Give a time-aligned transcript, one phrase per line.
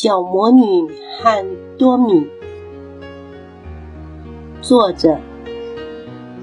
[0.00, 0.62] 小魔女
[1.18, 1.44] 和
[1.76, 2.28] 多米，
[4.62, 5.18] 作者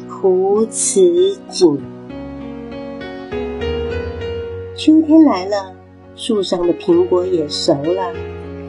[0.10, 1.80] 胡慈锦。
[4.76, 5.74] 秋天来了，
[6.18, 8.14] 树上的苹果也熟了，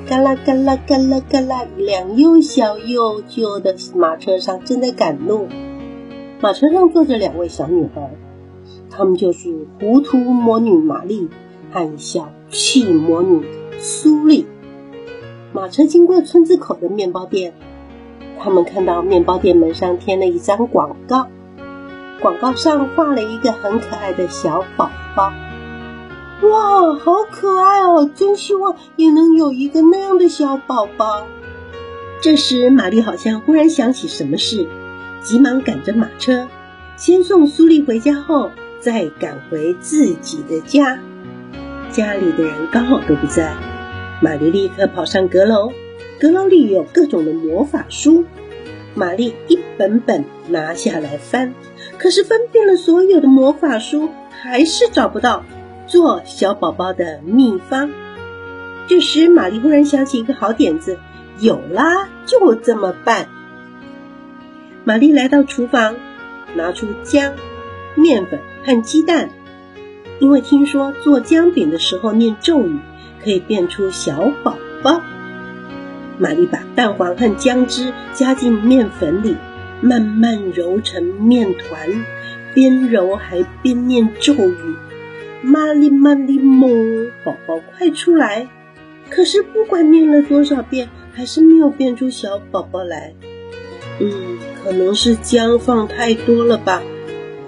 [0.09, 5.48] 嘎啦嘎啦嘎啦嘎啦，一辆又小又旧的马车上正在赶路。
[6.40, 8.14] 马车上坐着两位小女孩，
[8.88, 11.28] 她们就是糊涂魔女玛丽
[11.72, 13.44] 和小气魔女
[13.80, 14.46] 苏丽。
[15.53, 17.55] 马车经过村子口的面包店，
[18.38, 21.28] 他们看到面包店门上贴了一张广告，
[22.20, 25.32] 广告上画了一个很可爱的小宝宝。
[26.42, 28.10] 哇，好可爱哦！
[28.14, 31.27] 真希望也能有一个那样的小宝宝。
[32.20, 34.69] 这时，玛丽好像忽然想起什么事，
[35.22, 36.48] 急忙赶着马车，
[36.97, 38.50] 先送苏丽回家后，
[38.80, 40.98] 再赶回自己的家。
[41.91, 43.75] 家里的人刚好都不在。
[44.20, 45.73] 玛丽立刻跑上阁楼，
[46.19, 48.25] 阁楼里有各种的魔法书。
[48.95, 51.53] 玛丽一本本拿下来翻，
[51.98, 55.45] 可是翻遍了所有的魔法书，还是找不到
[55.86, 57.91] 做小宝宝的秘方。
[58.86, 60.98] 这时，玛丽忽然想起一个好点子，
[61.39, 63.28] 有啦，就这么办。
[64.84, 65.97] 玛丽来到厨房，
[66.55, 67.34] 拿出姜、
[67.97, 69.28] 面粉和鸡蛋，
[70.19, 72.78] 因为听说做姜饼的时候念咒语。
[73.25, 75.03] 可以变出小宝宝。
[76.17, 79.34] 玛丽把蛋黄和姜汁加进面粉里，
[79.81, 82.05] 慢慢揉成面团，
[82.55, 84.77] 边揉还边念咒语
[85.42, 88.47] ：“玛丽玛丽梦，宝宝快出来！”
[89.11, 93.12] 可是不管念了多少遍，还是没有变出小宝宝来。
[93.98, 96.80] 嗯，可能是姜放太多了吧，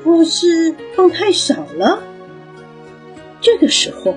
[0.03, 2.03] 或是放太少了。
[3.48, 4.14] 这个时候。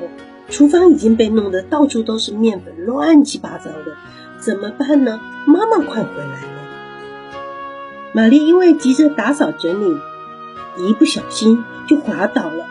[0.49, 3.95] 厨房已经被弄得到处都是面粉，乱七八糟的，
[4.37, 5.21] 怎么办呢？
[5.45, 6.47] 妈妈快回来了！
[8.11, 9.97] 玛丽因为急着打扫整理，
[10.85, 12.65] 一不小心就滑倒了。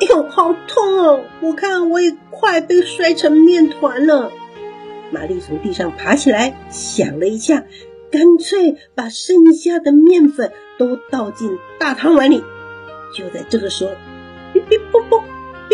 [0.00, 1.24] 哎呦，好痛哦！
[1.42, 4.32] 我看我也快被摔成面团了。
[5.10, 7.64] 玛丽从地上爬起来，想了一下，
[8.10, 12.42] 干脆把剩下的面粉都倒进大汤碗里。
[13.14, 13.90] 就在这个时候，
[14.54, 15.22] 哔哔啵啵，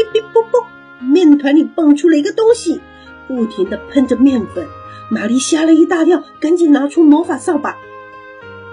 [0.04, 0.66] 哔哔啵啵。
[1.00, 2.80] 面团里蹦出了一个东西，
[3.26, 4.66] 不停的喷着面粉。
[5.10, 7.76] 玛丽吓了一大跳，赶紧拿出魔法扫把，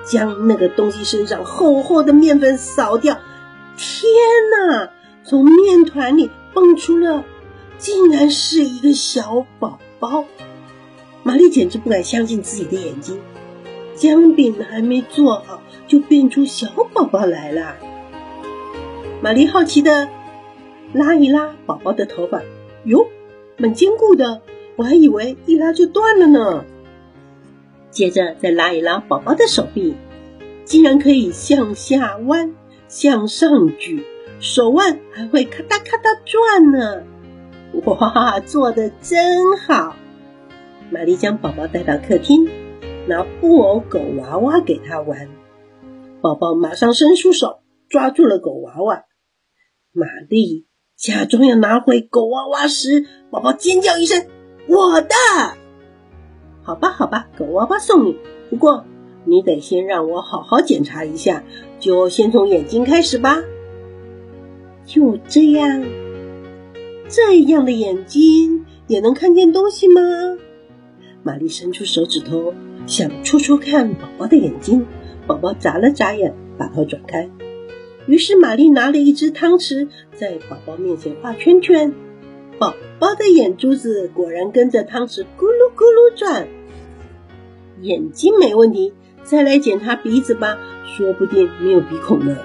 [0.05, 3.17] 将那个东西身上厚厚的面粉扫掉。
[3.75, 4.11] 天
[4.51, 4.91] 哪！
[5.23, 7.23] 从面团里蹦出了，
[7.77, 10.25] 竟然是一个小宝宝。
[11.23, 13.19] 玛丽简直不敢相信自己的眼睛，
[13.95, 17.75] 姜饼还没做好，就变出小宝宝来了。
[19.21, 20.09] 玛丽好奇的。
[20.93, 22.41] 拉一拉宝宝的头发，
[22.83, 23.07] 哟，
[23.57, 24.41] 蛮坚固的，
[24.75, 26.65] 我还以为一拉就断了呢。
[27.91, 29.95] 接着再拉一拉宝宝的手臂，
[30.63, 32.55] 竟然可以向下弯、
[32.87, 34.03] 向上举，
[34.39, 37.03] 手腕还会咔哒咔哒转呢。
[37.85, 39.95] 哇，做的真好！
[40.89, 42.49] 玛丽将宝宝带到客厅，
[43.07, 45.29] 拿布偶狗娃娃给他玩，
[46.21, 49.03] 宝宝马上伸出手抓住了狗娃娃，
[49.91, 50.68] 玛丽。
[50.99, 54.25] 假装要拿回狗娃娃时，宝宝尖叫一声
[54.67, 55.15] ：“我的！”
[56.61, 58.17] 好吧，好吧，狗娃娃送你。
[58.49, 58.83] 不过
[59.23, 61.45] 你得先让我好好检查一下，
[61.79, 63.41] 就先从眼睛开始吧。
[64.83, 65.85] 就这样，
[67.07, 70.01] 这样的眼睛也能看见东西吗？
[71.23, 72.53] 玛丽伸出手指头，
[72.87, 74.85] 想戳戳看宝宝的眼睛。
[75.25, 77.29] 宝宝眨了眨眼，把头转开。
[78.09, 81.93] 于是玛丽拿了一只汤匙，在宝宝面前画圈圈，
[82.57, 86.47] 宝宝的眼珠子果然跟着汤匙咕噜咕噜转。
[87.81, 92.35] 眼睛没问题，再来检查鼻子吧，说不定没有鼻孔呢。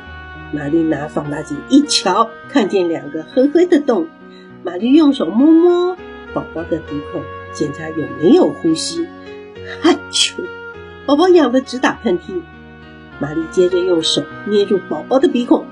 [0.53, 4.07] 玛丽拿放大镜一瞧，看见两个黑黑的洞。
[4.63, 5.97] 玛丽用手摸摸
[6.35, 7.23] 宝宝的鼻孔，
[7.55, 9.07] 检查有没有呼吸。
[9.81, 10.35] 哈啾，
[11.07, 12.43] 宝宝痒得直打喷嚏。
[13.21, 15.65] 玛丽接着用手捏住宝宝的鼻孔，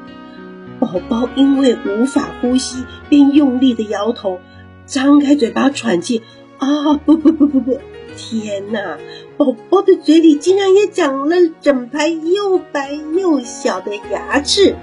[0.78, 4.40] 宝宝因为无法呼吸，便用力的摇头，
[4.86, 6.22] 张开嘴巴喘气。
[6.58, 7.80] 啊，不不不不不！
[8.16, 8.96] 天哪，
[9.36, 14.76] 宝宝的嘴里竟然也长了整排又白又小的牙齿。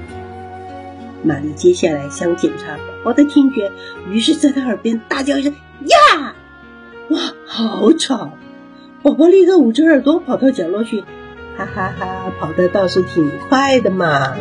[1.23, 3.71] 玛丽接下来想检查宝宝的听觉，
[4.09, 5.53] 于是在他耳边大叫一声
[5.87, 6.35] ：“呀！”
[7.11, 8.31] 哇，好吵！
[9.01, 11.05] 宝宝立刻捂着耳朵跑到角落去。
[11.59, 14.37] 哈哈哈，跑得倒是挺快的嘛！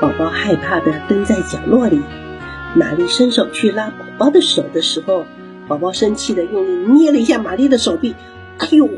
[0.00, 2.00] 宝宝害怕的蹲在角落里。
[2.74, 5.24] 玛丽伸手去拉宝宝的手的时候，
[5.68, 8.16] 宝宝生气的用力捏了一下玛丽的手臂，
[8.58, 8.88] 哎呦！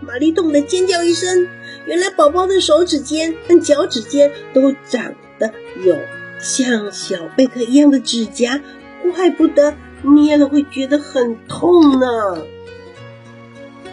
[0.00, 1.48] 玛丽痛得尖叫一声。
[1.84, 5.50] 原来宝宝的手指尖和脚趾尖都长得
[5.84, 5.96] 有
[6.38, 8.60] 像小贝壳一样的指甲，
[9.12, 12.06] 怪不得捏了会觉得很痛呢。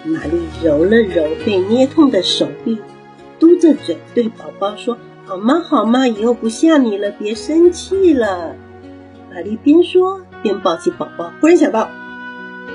[0.03, 2.79] 玛丽揉了揉被捏痛的手臂，
[3.39, 5.59] 嘟着嘴对宝宝说：“好吗？
[5.59, 6.07] 好吗？
[6.07, 8.55] 以后不吓你了，别生气了。”
[9.31, 11.89] 玛丽边说边抱起宝宝，忽然想到，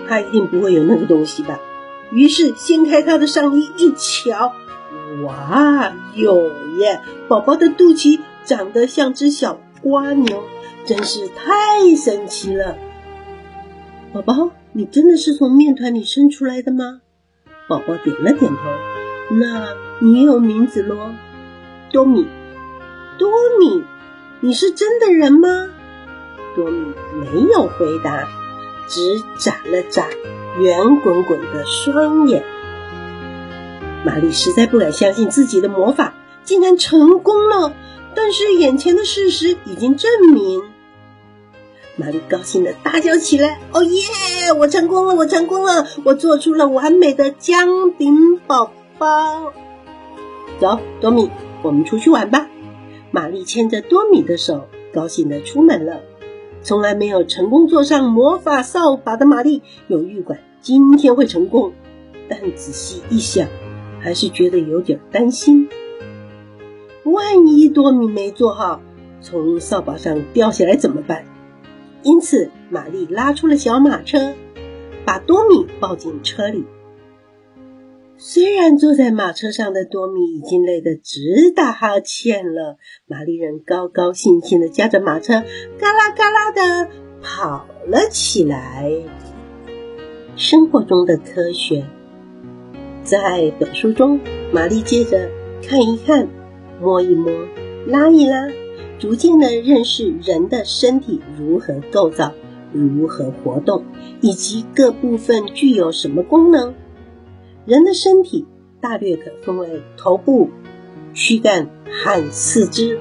[0.09, 1.61] 他一定不会有那个东西吧。
[2.13, 4.53] 于是掀开他的上衣一瞧。
[5.25, 6.49] 哇，有
[6.79, 7.01] 耶！
[7.29, 10.45] 宝宝的肚脐长得像只小蜗牛，
[10.85, 12.77] 真是太神奇了。
[14.13, 17.01] 宝宝，你真的是从面团里生出来的吗？
[17.69, 18.61] 宝宝点了点头。
[19.31, 21.11] 那你有名字喽？
[21.91, 22.29] 多米，
[23.19, 23.85] 多米，
[24.41, 25.69] 你是真的人吗？
[26.55, 28.29] 多米没有回答，
[28.89, 29.01] 只
[29.39, 30.09] 眨了眨
[30.61, 32.45] 圆滚滚的双眼。
[34.05, 36.15] 玛丽实在不敢相信自己的魔法
[36.45, 37.75] 竟然成功了，
[38.15, 40.63] 但是眼前的事实已经证明。
[41.97, 44.53] 玛丽高兴的大叫起来：“哦耶！
[44.59, 45.15] 我成功了！
[45.15, 45.87] 我成功了！
[46.05, 49.53] 我做出了完美的姜饼宝宝！”
[50.61, 51.31] 走，多米，
[51.63, 52.49] 我们出去玩吧。
[53.11, 56.01] 玛丽牵着多米的手，高兴的出门了。
[56.63, 61.73] 从来没有成功坐上魔法扫把的玛丽有预感今天会成功，
[62.29, 63.49] 但仔细一想。
[63.99, 65.69] 还是觉得有点担心，
[67.05, 68.81] 万一多米没做好，
[69.21, 71.25] 从扫把上掉下来怎么办？
[72.07, 74.33] 因此，玛丽拉出了小马车，
[75.05, 76.65] 把多米抱进车里。
[78.17, 85.43] 虽然坐在马车上的多米已经累得直打哈欠了，玛丽人高高兴兴的驾着马车，
[85.81, 88.89] 嘎啦嘎啦的跑了起来。
[90.37, 91.87] 生活中的科学。
[93.03, 94.21] 在本书中，
[94.53, 95.29] 玛丽接着
[95.69, 96.29] 看一看、
[96.81, 97.33] 摸一摸、
[97.89, 98.47] 拉一拉，
[98.99, 102.33] 逐渐的认识人的身体如何构造、
[102.73, 103.85] 如何活动，
[104.21, 106.75] 以及各部分具有什么功能。
[107.65, 108.47] 人的身体
[108.81, 110.51] 大略可分为头部、
[111.15, 112.99] 躯干和四肢，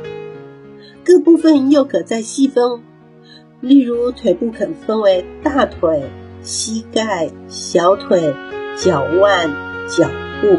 [1.04, 2.82] 各部分又可再细分，
[3.62, 6.04] 例如腿部可分为大腿、
[6.42, 8.34] 膝盖、小腿、
[8.78, 9.66] 脚腕。
[9.88, 10.10] 脚
[10.42, 10.58] 部，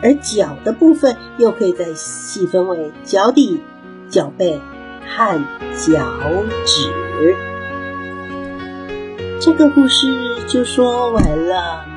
[0.00, 3.58] 而脚的部分又可以再细分为脚底、
[4.10, 4.60] 脚背
[5.06, 6.04] 和脚
[6.66, 6.92] 趾。
[9.40, 10.06] 这个故事
[10.46, 11.89] 就说完了。